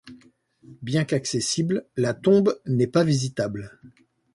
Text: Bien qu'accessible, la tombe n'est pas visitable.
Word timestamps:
Bien 0.81 1.05
qu'accessible, 1.05 1.85
la 1.95 2.15
tombe 2.15 2.59
n'est 2.65 2.87
pas 2.87 3.03
visitable. 3.03 3.77